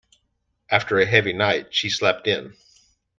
After 0.71 0.97
a 0.99 1.05
heavy 1.05 1.31
night, 1.31 1.75
she 1.75 1.91
slept 1.91 2.25
in. 2.25 2.55